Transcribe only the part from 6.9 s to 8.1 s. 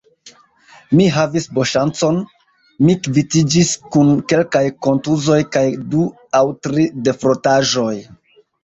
defrotaĵoj.